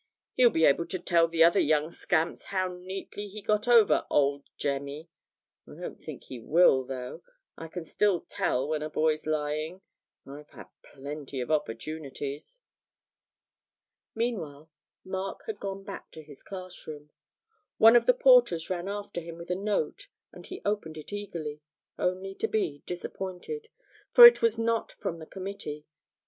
He'll 0.33 0.49
be 0.49 0.65
able 0.65 0.87
to 0.87 0.97
tell 0.97 1.27
the 1.27 1.43
other 1.43 1.59
young 1.59 1.91
scamps 1.91 2.45
how 2.45 2.67
neatly 2.75 3.27
he 3.27 3.39
got 3.39 3.67
over 3.67 4.07
"old 4.09 4.49
Jemmy." 4.57 5.11
I 5.67 5.75
don't 5.75 6.01
think 6.01 6.23
he 6.23 6.39
will, 6.39 6.83
though. 6.83 7.21
I 7.55 7.67
can 7.67 7.85
still 7.85 8.21
tell 8.21 8.67
when 8.67 8.81
a 8.81 8.89
boy's 8.89 9.27
lying 9.27 9.83
I've 10.25 10.49
had 10.49 10.69
plenty 10.81 11.39
of 11.39 11.51
opportunities.' 11.51 12.61
Meanwhile 14.15 14.71
Mark 15.05 15.43
had 15.45 15.59
gone 15.59 15.83
back 15.83 16.09
to 16.13 16.23
his 16.23 16.41
class 16.41 16.87
room. 16.87 17.11
One 17.77 17.95
of 17.95 18.07
the 18.07 18.15
porters 18.15 18.71
ran 18.71 18.87
after 18.87 19.21
him 19.21 19.37
with 19.37 19.51
a 19.51 19.55
note, 19.55 20.07
and 20.31 20.47
he 20.47 20.63
opened 20.65 20.97
it 20.97 21.13
eagerly, 21.13 21.61
only 21.99 22.33
to 22.33 22.47
be 22.47 22.81
disappointed, 22.87 23.67
for 24.11 24.25
it 24.25 24.41
was 24.41 24.57
not 24.57 24.93
from 24.93 25.19
the 25.19 25.27
committee. 25.27 25.85